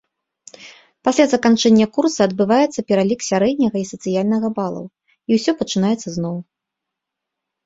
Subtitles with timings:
[1.07, 4.85] Пасля заканчэння курса адбываецца пералік сярэдняга і сацыяльнага балаў,
[5.29, 6.35] і ўсё пачынаецца зноў.